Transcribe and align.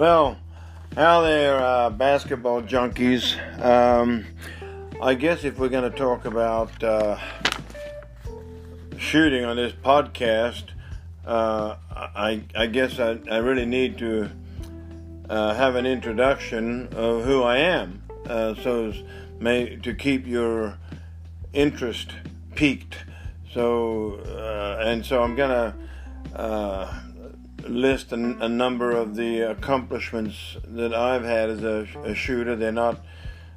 Well, 0.00 0.38
how 0.96 1.20
there, 1.20 1.60
uh, 1.60 1.90
basketball 1.90 2.62
junkies. 2.62 3.36
Um, 3.62 4.24
I 5.02 5.12
guess 5.12 5.44
if 5.44 5.58
we're 5.58 5.68
going 5.68 5.92
to 5.92 5.94
talk 5.94 6.24
about 6.24 6.82
uh, 6.82 7.18
shooting 8.96 9.44
on 9.44 9.56
this 9.56 9.74
podcast, 9.74 10.70
uh, 11.26 11.76
I, 11.94 12.42
I, 12.56 12.64
guess 12.64 12.98
I, 12.98 13.18
I, 13.30 13.36
really 13.36 13.66
need 13.66 13.98
to 13.98 14.30
uh, 15.28 15.52
have 15.52 15.74
an 15.74 15.84
introduction 15.84 16.88
of 16.94 17.26
who 17.26 17.42
I 17.42 17.58
am, 17.58 18.02
uh, 18.24 18.54
so 18.54 18.94
may, 19.38 19.76
to 19.82 19.92
keep 19.92 20.26
your 20.26 20.78
interest 21.52 22.12
peaked. 22.54 22.96
So, 23.52 24.14
uh, 24.14 24.82
and 24.82 25.04
so 25.04 25.22
I'm 25.22 25.36
going 25.36 25.50
to 25.50 25.74
list 27.70 28.12
a, 28.12 28.16
a, 28.16 28.48
number 28.48 28.90
of 28.90 29.14
the 29.14 29.40
accomplishments 29.40 30.56
that 30.64 30.92
I've 30.92 31.22
had 31.22 31.50
as 31.50 31.62
a, 31.62 31.86
a, 32.04 32.14
shooter. 32.14 32.56
They're 32.56 32.72
not 32.72 33.04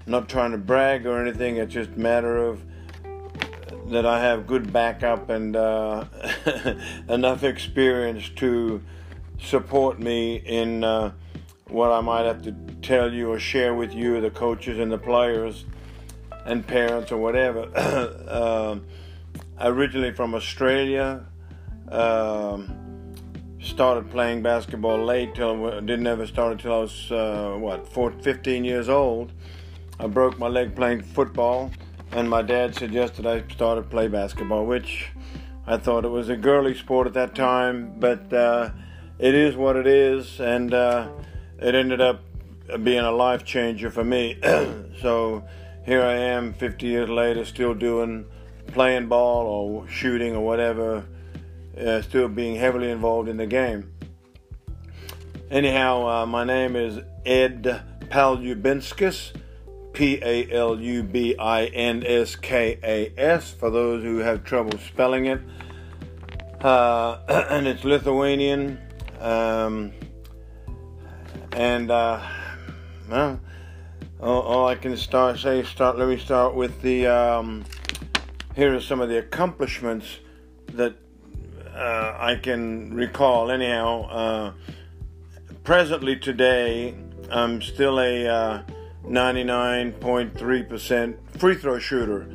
not 0.05 0.29
trying 0.29 0.51
to 0.51 0.57
brag 0.57 1.05
or 1.05 1.21
anything. 1.21 1.57
It's 1.57 1.73
just 1.73 1.91
a 1.91 1.99
matter 1.99 2.37
of 2.37 2.61
that 3.87 4.05
I 4.05 4.19
have 4.19 4.47
good 4.47 4.71
backup 4.71 5.29
and 5.29 5.55
uh, 5.55 6.05
enough 7.09 7.43
experience 7.43 8.29
to 8.37 8.81
support 9.39 9.99
me 9.99 10.35
in 10.35 10.83
uh, 10.83 11.11
what 11.67 11.91
I 11.91 12.01
might 12.01 12.25
have 12.25 12.43
to 12.43 12.51
tell 12.81 13.11
you 13.11 13.31
or 13.31 13.39
share 13.39 13.73
with 13.73 13.93
you, 13.93 14.21
the 14.21 14.29
coaches 14.29 14.79
and 14.79 14.91
the 14.91 14.97
players 14.97 15.65
and 16.45 16.65
parents 16.65 17.11
or 17.11 17.17
whatever. 17.17 17.69
uh, 17.75 18.77
originally 19.59 20.13
from 20.13 20.35
Australia. 20.35 21.25
Um, 21.89 22.92
started 23.63 24.09
playing 24.11 24.41
basketball 24.41 25.03
late 25.03 25.33
till 25.35 25.81
didn't 25.81 26.05
ever 26.05 26.27
start 26.27 26.53
until 26.53 26.73
I 26.73 26.79
was 26.79 27.11
uh, 27.11 27.55
what 27.57 27.87
14, 27.87 28.21
15 28.21 28.65
years 28.65 28.89
old. 28.89 29.31
I 29.99 30.07
broke 30.07 30.37
my 30.37 30.47
leg 30.47 30.75
playing 30.75 31.01
football, 31.01 31.71
and 32.11 32.29
my 32.29 32.41
dad 32.41 32.75
suggested 32.75 33.25
I 33.25 33.43
started 33.49 33.89
play 33.89 34.07
basketball, 34.09 34.65
which 34.65 35.11
I 35.65 35.77
thought 35.77 36.03
it 36.03 36.09
was 36.09 36.29
a 36.29 36.35
girly 36.35 36.75
sport 36.75 37.07
at 37.07 37.13
that 37.13 37.35
time, 37.35 37.95
but 37.99 38.31
uh, 38.33 38.71
it 39.17 39.33
is 39.33 39.55
what 39.55 39.77
it 39.77 39.87
is, 39.87 40.41
and 40.41 40.73
uh, 40.73 41.07
it 41.59 41.73
ended 41.73 42.01
up 42.01 42.21
being 42.83 42.99
a 42.99 43.11
life 43.11 43.45
changer 43.45 43.89
for 43.89 44.03
me. 44.03 44.37
so 45.01 45.43
here 45.85 46.01
I 46.01 46.15
am, 46.15 46.53
50 46.53 46.85
years 46.85 47.09
later, 47.09 47.45
still 47.45 47.73
doing 47.73 48.25
playing 48.67 49.07
ball 49.07 49.45
or 49.45 49.87
shooting 49.87 50.35
or 50.35 50.43
whatever 50.43 51.05
uh, 51.77 52.01
still 52.01 52.27
being 52.27 52.55
heavily 52.55 52.89
involved 52.89 53.29
in 53.29 53.37
the 53.37 53.47
game. 53.47 53.91
Anyhow, 55.49 56.07
uh, 56.07 56.25
my 56.25 56.43
name 56.43 56.75
is 56.75 56.99
Ed 57.25 57.83
Palubinskas, 58.09 59.33
P 59.93 60.19
A 60.21 60.51
L 60.51 60.79
U 60.79 61.03
B 61.03 61.35
I 61.37 61.65
N 61.65 62.03
S 62.05 62.35
K 62.35 62.79
A 62.83 63.13
S, 63.19 63.51
for 63.51 63.69
those 63.69 64.03
who 64.03 64.17
have 64.17 64.43
trouble 64.43 64.77
spelling 64.79 65.27
it. 65.27 65.41
Uh, 66.61 67.19
and 67.49 67.67
it's 67.67 67.83
Lithuanian. 67.83 68.79
Um, 69.19 69.91
and, 71.51 71.91
uh, 71.91 72.19
well, 73.09 73.39
all, 74.19 74.41
all, 74.41 74.67
I 74.67 74.75
can 74.75 74.97
start 74.97 75.37
say, 75.39 75.63
start. 75.63 75.97
Let 75.97 76.07
me 76.07 76.17
start 76.17 76.55
with 76.55 76.81
the. 76.81 77.07
Um, 77.07 77.65
here 78.55 78.73
are 78.75 78.81
some 78.81 79.01
of 79.01 79.09
the 79.09 79.17
accomplishments 79.17 80.19
that 80.73 80.95
uh, 81.73 82.17
I 82.19 82.35
can 82.35 82.93
recall, 82.93 83.49
anyhow, 83.49 84.09
uh, 84.09 84.51
presently 85.63 86.17
today, 86.17 86.95
I'm 87.31 87.61
still 87.61 87.99
a 87.99 88.63
99.3% 89.05 91.13
uh, 91.13 91.37
free 91.37 91.55
throw 91.55 91.79
shooter. 91.79 92.29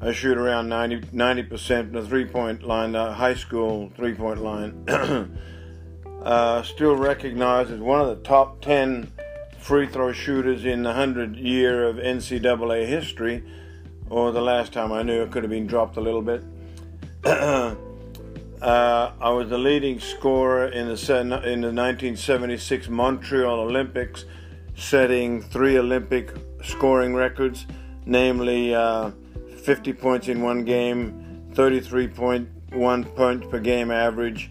I 0.00 0.12
shoot 0.12 0.36
around 0.36 0.68
90, 0.68 1.00
90% 1.16 1.84
from 1.84 1.92
the 1.92 2.06
three 2.06 2.26
point 2.26 2.62
line, 2.62 2.92
the 2.92 3.12
high 3.12 3.34
school 3.34 3.90
three 3.96 4.14
point 4.14 4.42
line. 4.42 4.84
uh, 6.22 6.62
still 6.62 6.96
recognized 6.96 7.70
as 7.70 7.80
one 7.80 8.00
of 8.00 8.08
the 8.08 8.22
top 8.22 8.60
10 8.60 9.10
free 9.58 9.86
throw 9.86 10.12
shooters 10.12 10.64
in 10.64 10.82
the 10.82 10.90
100 10.90 11.36
year 11.36 11.88
of 11.88 11.96
NCAA 11.96 12.86
history, 12.86 13.42
or 14.10 14.32
the 14.32 14.42
last 14.42 14.72
time 14.72 14.92
I 14.92 15.02
knew 15.02 15.22
it 15.22 15.30
could 15.30 15.42
have 15.42 15.50
been 15.50 15.66
dropped 15.66 15.96
a 15.96 16.00
little 16.00 16.22
bit. 16.22 16.44
Uh, 18.64 19.12
I 19.20 19.28
was 19.28 19.50
the 19.50 19.58
leading 19.58 20.00
scorer 20.00 20.68
in 20.68 20.86
the 20.88 21.12
in 21.12 21.60
the 21.60 21.70
1976 21.70 22.88
Montreal 22.88 23.60
Olympics, 23.60 24.24
setting 24.74 25.42
three 25.42 25.76
Olympic 25.76 26.34
scoring 26.62 27.14
records, 27.14 27.66
namely 28.06 28.74
uh, 28.74 29.10
50 29.62 29.92
points 29.92 30.28
in 30.28 30.40
one 30.40 30.64
game, 30.64 31.44
33.1 31.52 33.14
points 33.14 33.46
per 33.48 33.60
game 33.60 33.90
average, 33.90 34.50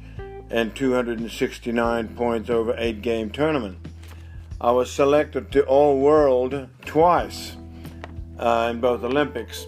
and 0.51 0.75
269 0.75 2.07
points 2.09 2.51
over 2.51 2.75
eight 2.78 3.01
game 3.01 3.31
tournament. 3.31 3.80
I 4.62 4.69
was 4.69 4.91
selected 4.91 5.51
to 5.53 5.63
All 5.66 5.97
World 5.97 6.69
twice 6.85 7.57
uh, 8.38 8.68
in 8.69 8.80
both 8.80 9.03
Olympics. 9.03 9.66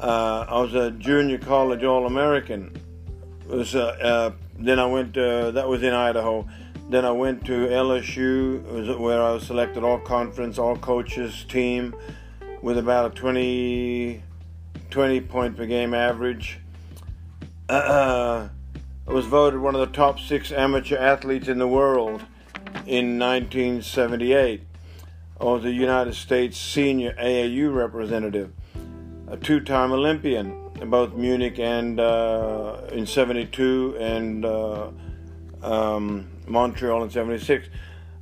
Uh, 0.00 0.44
I 0.48 0.60
was 0.60 0.74
a 0.74 0.90
junior 0.90 1.38
college 1.38 1.84
All 1.84 2.06
American 2.06 2.79
was 3.50 3.74
uh, 3.74 3.80
uh, 3.80 4.32
then 4.58 4.78
I 4.78 4.86
went. 4.86 5.14
To, 5.14 5.52
that 5.52 5.68
was 5.68 5.82
in 5.82 5.92
Idaho. 5.92 6.48
Then 6.88 7.04
I 7.04 7.12
went 7.12 7.44
to 7.46 7.52
LSU, 7.52 8.98
where 8.98 9.22
I 9.22 9.32
was 9.32 9.46
selected 9.46 9.84
all 9.84 9.98
conference, 9.98 10.58
all 10.58 10.76
coaches 10.76 11.44
team, 11.48 11.94
with 12.62 12.78
about 12.78 13.12
a 13.12 13.14
20, 13.14 14.22
20 14.90 15.20
point 15.20 15.56
per 15.56 15.66
game 15.66 15.94
average. 15.94 16.58
Uh, 17.68 18.48
I 19.08 19.12
was 19.12 19.26
voted 19.26 19.60
one 19.60 19.74
of 19.74 19.80
the 19.80 19.94
top 19.94 20.18
six 20.18 20.52
amateur 20.52 20.96
athletes 20.96 21.48
in 21.48 21.58
the 21.58 21.68
world 21.68 22.22
in 22.86 23.18
1978. 23.18 24.62
I 25.40 25.44
was 25.44 25.64
a 25.64 25.72
United 25.72 26.14
States 26.14 26.58
senior 26.58 27.14
AAU 27.14 27.74
representative, 27.74 28.52
a 29.26 29.36
two 29.36 29.60
time 29.60 29.90
Olympian, 29.90 30.59
both 30.86 31.14
Munich 31.14 31.58
and 31.58 32.00
uh, 32.00 32.80
in 32.92 33.06
'72 33.06 33.96
and 33.98 34.44
uh, 34.44 34.90
um, 35.62 36.28
Montreal 36.46 37.04
in 37.04 37.10
'76. 37.10 37.68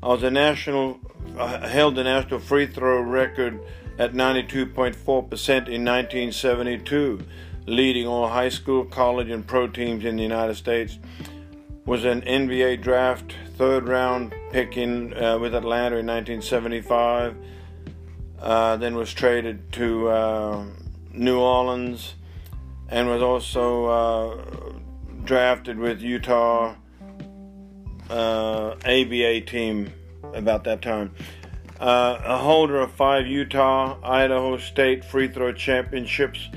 I 0.03 0.09
was 0.09 0.23
a 0.23 0.31
national, 0.31 1.01
uh, 1.37 1.67
held 1.67 1.97
the 1.97 2.05
national 2.05 2.41
free 2.41 2.67
throw 2.67 3.01
record 3.01 3.61
at 3.99 4.13
92.4% 4.13 4.95
in 4.97 5.85
1972, 5.85 7.25
leading 7.67 8.07
all 8.07 8.29
high 8.29 8.49
school, 8.49 8.85
college, 8.85 9.29
and 9.29 9.45
pro 9.45 9.67
teams 9.67 10.05
in 10.05 10.17
the 10.17 10.23
United 10.23 10.55
States. 10.55 10.99
Was 11.85 12.05
an 12.05 12.23
NBA 12.23 12.83
draft 12.83 13.35
third 13.57 13.89
round 13.89 14.33
pick 14.53 14.77
in 14.77 15.15
uh, 15.15 15.39
with 15.39 15.55
Atlanta 15.55 15.97
in 15.97 16.07
1975. 16.07 17.35
Uh, 18.41 18.77
then 18.77 18.95
was 18.95 19.13
traded 19.13 19.73
to 19.73 20.09
uh, 20.09 20.65
New 21.13 21.41
Orleans 21.41 22.15
and 22.89 23.09
was 23.09 23.23
also 23.23 23.87
uh, 23.87 24.45
drafted 25.25 25.79
with 25.79 26.01
Utah 26.01 26.75
uh, 28.11 28.71
ABA 28.85 29.43
team 29.43 29.93
about 30.35 30.65
that 30.65 30.83
time. 30.83 31.15
Uh, 31.79 32.21
a 32.25 32.39
holder 32.39 32.81
of 32.81 32.93
five 32.93 33.27
Utah, 33.27 33.99
Idaho 34.03 34.57
State 34.59 35.05
free 35.05 35.29
throw 35.29 35.53
championships, 35.53 36.49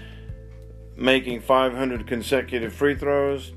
making 0.96 1.42
500 1.42 2.08
consecutive 2.08 2.74
free 2.74 2.96
throws. 2.96 3.52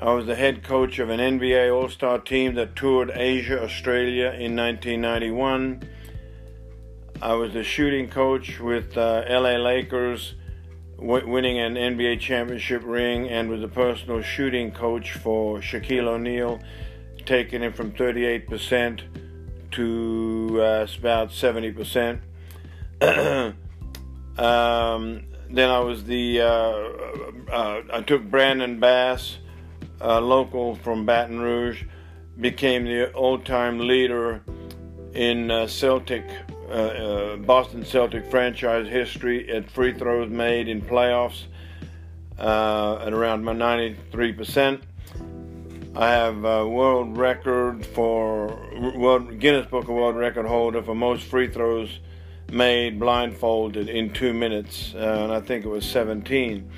I 0.00 0.12
was 0.12 0.24
the 0.24 0.34
head 0.34 0.62
coach 0.62 0.98
of 0.98 1.10
an 1.10 1.20
NBA 1.20 1.74
All 1.74 1.90
Star 1.90 2.18
team 2.18 2.54
that 2.54 2.74
toured 2.74 3.10
Asia, 3.14 3.62
Australia 3.62 4.28
in 4.28 4.56
1991. 4.56 5.82
I 7.20 7.34
was 7.34 7.52
the 7.52 7.62
shooting 7.62 8.08
coach 8.08 8.60
with 8.60 8.96
uh, 8.96 9.24
LA 9.28 9.56
Lakers 9.56 10.36
winning 11.00 11.58
an 11.58 11.74
NBA 11.74 12.20
championship 12.20 12.82
ring 12.84 13.28
and 13.28 13.48
was 13.48 13.62
a 13.62 13.68
personal 13.68 14.20
shooting 14.22 14.70
coach 14.70 15.12
for 15.12 15.58
Shaquille 15.58 16.06
O'Neal, 16.06 16.60
taking 17.24 17.62
him 17.62 17.72
from 17.72 17.92
38% 17.92 19.00
to 19.72 20.58
uh, 20.60 20.86
about 20.98 21.30
70%. 21.30 22.20
um, 24.38 25.24
then 25.48 25.70
I 25.70 25.78
was 25.80 26.04
the, 26.04 26.40
uh, 26.40 27.52
uh, 27.52 27.82
I 27.92 28.02
took 28.02 28.22
Brandon 28.24 28.78
Bass, 28.78 29.38
local 30.00 30.76
from 30.76 31.06
Baton 31.06 31.40
Rouge, 31.40 31.84
became 32.38 32.84
the 32.84 33.12
old 33.12 33.44
time 33.44 33.78
leader 33.78 34.42
in 35.14 35.50
uh, 35.50 35.66
Celtic 35.66 36.24
uh, 36.70 36.72
uh, 36.72 37.36
Boston 37.36 37.84
Celtic 37.84 38.30
franchise 38.30 38.86
history 38.86 39.50
at 39.50 39.70
free 39.70 39.92
throws 39.92 40.30
made 40.30 40.68
in 40.68 40.80
playoffs 40.80 41.44
uh, 42.38 43.02
at 43.04 43.12
around 43.12 43.44
93%. 43.44 44.82
I 45.96 46.08
have 46.08 46.44
a 46.44 46.68
world 46.68 47.18
record 47.18 47.84
for 47.84 48.46
world 48.94 49.40
Guinness 49.40 49.66
Book 49.66 49.84
of 49.84 49.90
World 49.90 50.14
Record 50.14 50.46
holder 50.46 50.82
for 50.82 50.94
most 50.94 51.24
free 51.24 51.48
throws 51.48 51.98
made 52.52 53.00
blindfolded 53.00 53.88
in 53.88 54.12
two 54.12 54.32
minutes, 54.32 54.94
uh, 54.94 54.98
and 55.24 55.32
I 55.32 55.40
think 55.40 55.64
it 55.64 55.68
was 55.68 55.84
17. 55.84 56.70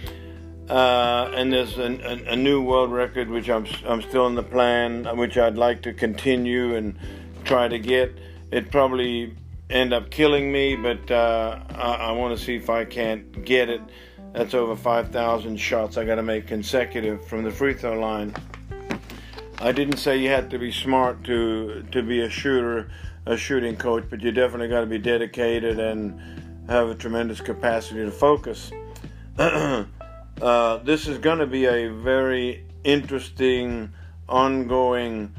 Uh, 0.69 1.31
and 1.35 1.53
there's 1.53 1.77
a, 1.77 1.83
a, 1.83 2.33
a, 2.33 2.37
new 2.37 2.63
world 2.63 2.91
record 2.91 3.29
which 3.29 3.51
I'm 3.51 3.67
I'm 3.85 4.01
still 4.01 4.27
in 4.27 4.35
the 4.35 4.43
plan, 4.43 5.05
which 5.19 5.37
I'd 5.37 5.57
like 5.57 5.83
to 5.83 5.93
continue 5.93 6.77
and 6.77 6.97
try 7.45 7.69
to 7.69 7.79
get. 7.79 8.17
It 8.51 8.71
probably 8.71 9.35
end 9.71 9.93
up 9.93 10.11
killing 10.11 10.53
me, 10.53 10.77
but 10.77 11.11
uh, 11.11 11.61
I, 11.71 11.95
I 11.95 12.13
want 12.13 12.37
to 12.37 12.45
see 12.45 12.57
if 12.57 12.71
I 12.71 12.85
can't 12.85 13.45
get 13.45 13.69
it. 13.69 13.81
That's 14.33 14.55
over 14.55 14.77
5,000 14.77 15.57
shots 15.59 15.97
I 15.97 16.05
got 16.05 16.15
to 16.15 16.23
make 16.23 16.47
consecutive 16.47 17.27
from 17.27 17.43
the 17.43 17.51
free 17.51 17.75
throw 17.75 17.99
line. 17.99 18.35
I 19.59 19.73
didn't 19.73 19.99
say 19.99 20.19
you 20.19 20.29
had 20.29 20.51
to 20.51 20.59
be 20.59 20.73
smart 20.73 21.23
to 21.25 21.85
to 21.93 22.03
be 22.03 22.23
a 22.23 22.29
shooter, 22.29 22.91
a 23.27 23.37
shooting 23.37 23.77
coach, 23.77 24.05
but 24.11 24.21
you 24.21 24.33
definitely 24.33 24.69
got 24.69 24.81
to 24.81 24.87
be 24.87 24.99
dedicated 24.99 25.79
and 25.79 26.19
have 26.69 26.89
a 26.89 26.95
tremendous 26.95 27.41
capacity 27.41 28.01
to 28.01 28.11
focus. 28.11 28.73
uh, 29.39 29.87
this 30.79 31.07
is 31.07 31.19
going 31.19 31.39
to 31.39 31.47
be 31.47 31.67
a 31.67 31.89
very 31.89 32.65
interesting, 32.83 33.93
ongoing 34.29 35.33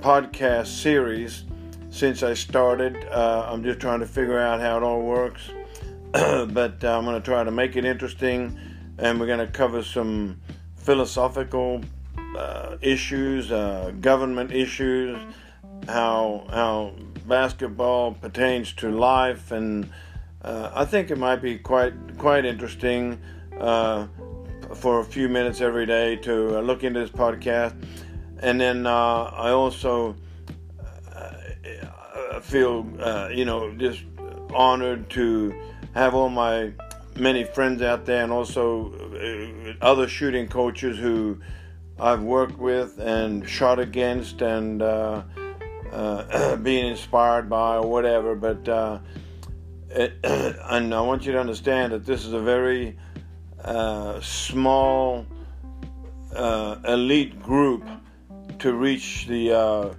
podcast 0.00 0.66
series 0.66 1.44
since 1.94 2.24
I 2.24 2.34
started. 2.34 3.06
Uh, 3.08 3.46
I'm 3.48 3.62
just 3.62 3.78
trying 3.78 4.00
to 4.00 4.06
figure 4.06 4.38
out 4.38 4.60
how 4.60 4.78
it 4.78 4.82
all 4.82 5.02
works. 5.02 5.42
but 6.12 6.82
uh, 6.82 6.98
I'm 6.98 7.04
going 7.04 7.20
to 7.20 7.24
try 7.24 7.44
to 7.44 7.52
make 7.52 7.76
it 7.76 7.84
interesting, 7.84 8.58
and 8.98 9.20
we're 9.20 9.28
going 9.28 9.38
to 9.38 9.46
cover 9.46 9.80
some 9.80 10.40
philosophical 10.74 11.82
uh, 12.36 12.76
issues, 12.80 13.52
uh, 13.52 13.92
government 14.00 14.50
issues, 14.50 15.16
how 15.86 16.46
how 16.50 16.94
basketball 17.26 18.12
pertains 18.14 18.72
to 18.72 18.90
life, 18.90 19.52
and 19.52 19.88
uh, 20.42 20.72
I 20.74 20.84
think 20.84 21.12
it 21.12 21.18
might 21.18 21.40
be 21.40 21.58
quite 21.58 21.94
quite 22.18 22.44
interesting 22.44 23.20
uh, 23.60 24.08
for 24.74 24.98
a 24.98 25.04
few 25.04 25.28
minutes 25.28 25.60
every 25.60 25.86
day 25.86 26.16
to 26.16 26.58
look 26.60 26.82
into 26.82 26.98
this 26.98 27.10
podcast. 27.10 27.74
And 28.40 28.60
then 28.60 28.86
I 28.86 29.50
also 29.50 30.16
feel, 32.40 32.86
uh, 33.00 33.28
you 33.32 33.44
know, 33.44 33.72
just 33.74 34.02
honored 34.52 35.10
to 35.10 35.54
have 35.94 36.14
all 36.14 36.28
my 36.28 36.72
many 37.16 37.44
friends 37.44 37.82
out 37.82 38.04
there 38.06 38.22
and 38.22 38.32
also 38.32 38.92
uh, 38.92 39.84
other 39.84 40.08
shooting 40.08 40.48
coaches 40.48 40.98
who 40.98 41.38
I've 41.98 42.22
worked 42.22 42.58
with 42.58 42.98
and 42.98 43.48
shot 43.48 43.78
against 43.78 44.42
and 44.42 44.82
uh, 44.82 45.22
uh, 45.92 46.56
being 46.62 46.86
inspired 46.86 47.48
by 47.48 47.76
or 47.76 47.88
whatever. 47.88 48.34
But 48.34 48.68
uh, 48.68 48.98
it, 49.90 50.14
and 50.24 50.94
I 50.94 51.00
want 51.02 51.24
you 51.24 51.32
to 51.32 51.40
understand 51.40 51.92
that 51.92 52.04
this 52.04 52.24
is 52.24 52.32
a 52.32 52.40
very 52.40 52.96
uh, 53.62 54.20
small 54.20 55.26
elite 56.36 57.40
group 57.40 57.88
to 58.58 58.72
reach 58.72 59.26
the 59.28 59.94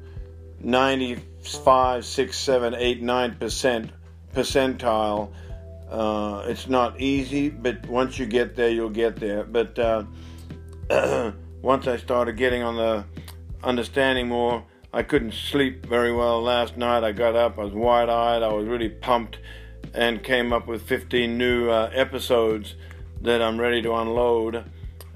90 0.59 1.19
five, 1.53 2.06
six, 2.06 2.38
seven, 2.38 2.74
eight, 2.75 3.01
nine 3.01 3.36
percent 3.36 3.92
percentile. 4.33 5.31
Uh, 5.89 6.44
it's 6.47 6.68
not 6.68 7.00
easy, 7.00 7.50
but 7.50 7.86
once 7.88 8.18
you 8.18 8.25
get 8.25 8.56
there, 8.56 8.69
you'll 8.69 8.89
get 8.89 9.18
there. 9.18 9.44
But 9.44 9.77
uh, 9.77 10.03
once 11.62 11.88
I 11.88 11.97
started 11.97 12.38
getting 12.38 12.63
on 12.63 12.75
the 12.75 13.06
understanding 13.63 14.27
more, 14.27 14.63
I 14.94 15.03
couldn't 15.03 15.33
sleep 15.33 15.86
very 15.86 16.13
well 16.13 16.42
last 16.42 16.77
night. 16.77 17.03
I 17.03 17.12
got 17.12 17.36
up, 17.36 17.59
I 17.59 17.65
was 17.65 17.74
wide 17.74 18.09
eyed, 18.09 18.44
I 18.44 18.53
was 18.53 18.65
really 18.65 18.89
pumped, 18.89 19.39
and 19.94 20.24
came 20.24 20.53
up 20.53 20.68
with 20.68 20.83
15 20.83 21.38
new 21.38 21.69
uh, 21.69 21.89
episodes 21.94 22.75
that 23.21 23.42
I'm 23.42 23.59
ready 23.59 23.81
to 23.81 23.94
unload 23.94 24.63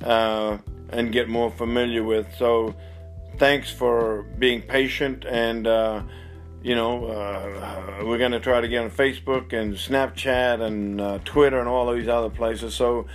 uh, 0.04 0.58
and 0.90 1.12
get 1.12 1.30
more 1.30 1.50
familiar 1.52 2.04
with. 2.04 2.28
So 2.38 2.76
thanks 3.40 3.72
for 3.72 4.24
being 4.38 4.62
patient 4.62 5.24
and 5.26 5.66
uh, 5.66 6.04
you 6.62 6.76
know 6.76 7.06
uh, 7.06 8.04
we're 8.04 8.18
going 8.18 8.34
to 8.34 8.40
try 8.40 8.60
to 8.60 8.68
get 8.68 8.84
on 8.84 8.92
facebook 8.92 9.54
and 9.54 9.74
snapchat 9.74 10.62
and 10.62 11.00
uh, 11.00 11.20
twitter 11.24 11.58
and 11.58 11.68
all 11.68 11.92
these 11.92 12.10
other 12.10 12.30
places. 12.30 12.76
So 12.76 13.08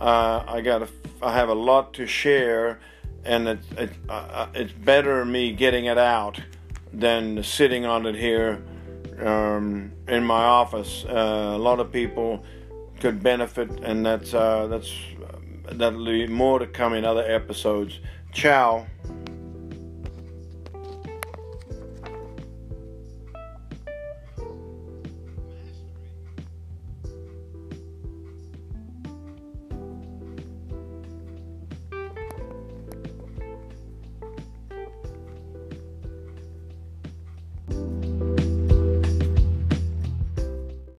uh, 0.00 0.42
i 0.48 0.62
got 0.62 0.88
i 1.22 1.32
have 1.32 1.50
a 1.50 1.54
lot 1.54 1.92
to 1.94 2.06
share 2.06 2.80
and 3.24 3.48
it's 3.48 3.66
it's, 3.76 3.92
uh, 4.08 4.48
it's 4.54 4.72
better 4.72 5.24
me 5.26 5.52
getting 5.52 5.84
it 5.84 5.98
out 5.98 6.40
than 6.92 7.42
sitting 7.42 7.84
on 7.84 8.06
it 8.06 8.14
here 8.14 8.62
um, 9.20 9.92
in 10.08 10.24
my 10.24 10.44
office. 10.44 11.04
Uh, 11.04 11.52
a 11.54 11.58
lot 11.58 11.80
of 11.80 11.92
people 11.92 12.42
could 13.00 13.22
benefit 13.22 13.68
and 13.82 14.06
that's 14.06 14.30
that's 14.30 14.90
that'll 15.72 16.04
be 16.06 16.26
more 16.26 16.58
to 16.58 16.66
come 16.66 16.94
in 16.94 17.04
other 17.04 17.24
episodes. 17.30 18.00
Ciao 18.32 18.86